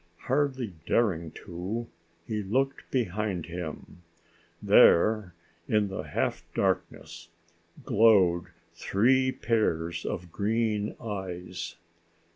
Hardly 0.21 0.73
daring 0.87 1.29
to, 1.45 1.87
he 2.25 2.41
looked 2.41 2.89
behind 2.89 3.45
him. 3.45 4.01
There 4.59 5.35
in 5.67 5.89
the 5.89 6.01
half 6.01 6.43
darkness, 6.55 7.29
glowed 7.85 8.45
three 8.73 9.31
pairs 9.31 10.03
of 10.03 10.31
green 10.31 10.95
eyes. 10.99 11.75